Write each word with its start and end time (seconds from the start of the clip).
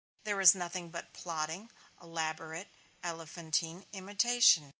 There 0.23 0.41
is 0.41 0.55
nothing 0.55 0.89
but 0.89 1.13
plodding, 1.13 1.69
elaborate, 2.01 2.69
elephantine 3.03 3.85
imitation. 3.93 4.69